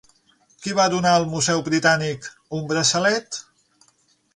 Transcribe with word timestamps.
Qui 0.63 0.73
va 0.79 0.85
donar 0.93 1.11
al 1.19 1.27
Museu 1.35 1.63
Britànic 1.69 2.33
un 2.61 2.67
braçalet? 2.75 3.43